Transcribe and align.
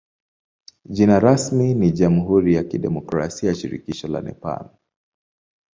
Jina 0.85 1.19
rasmi 1.19 1.73
ni 1.73 1.91
jamhuri 1.91 2.53
ya 2.55 2.63
kidemokrasia 2.63 3.49
ya 3.49 3.55
shirikisho 3.55 4.07
la 4.07 4.21
Nepal. 4.21 4.69